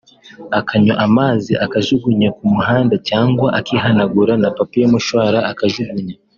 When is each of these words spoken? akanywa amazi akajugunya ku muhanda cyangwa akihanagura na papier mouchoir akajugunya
akanywa 0.59 0.95
amazi 1.05 1.51
akajugunya 1.65 2.29
ku 2.37 2.43
muhanda 2.53 2.95
cyangwa 3.09 3.47
akihanagura 3.59 4.33
na 4.41 4.49
papier 4.57 4.87
mouchoir 4.91 5.35
akajugunya 5.53 6.15